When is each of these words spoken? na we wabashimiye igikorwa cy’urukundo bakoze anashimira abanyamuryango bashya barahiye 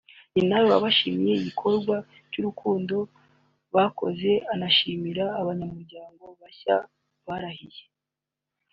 na 0.49 0.57
we 0.61 0.67
wabashimiye 0.73 1.33
igikorwa 1.35 1.95
cy’urukundo 2.31 2.95
bakoze 3.75 4.31
anashimira 4.53 5.25
abanyamuryango 5.41 6.23
bashya 6.39 6.75
barahiye 7.27 7.83